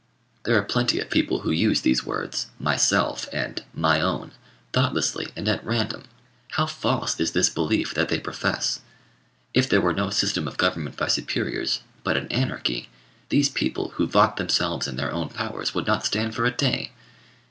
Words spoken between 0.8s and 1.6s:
of people who